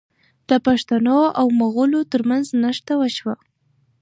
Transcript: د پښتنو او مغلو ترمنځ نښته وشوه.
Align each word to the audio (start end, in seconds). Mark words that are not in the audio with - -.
د 0.49 0.51
پښتنو 0.65 1.19
او 1.39 1.47
مغلو 1.61 1.99
ترمنځ 2.11 2.45
نښته 2.61 2.93
وشوه. 2.97 3.35